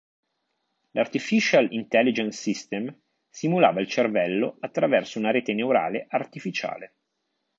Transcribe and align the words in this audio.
L'Artificial 0.97 1.67
Intelligence 1.73 2.35
System 2.39 2.91
simulava 3.29 3.81
il 3.81 3.87
cervello 3.87 4.57
attraverso 4.61 5.19
una 5.19 5.29
rete 5.29 5.53
neurale 5.53 6.07
artificiale. 6.09 6.95